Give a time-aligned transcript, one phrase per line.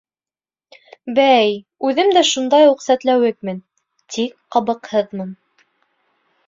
[1.19, 1.51] Бәй,
[1.89, 3.63] үҙем дә шундай уҡ сәтләүекмен,
[4.17, 5.33] тик ҡабыҡһыҙмын.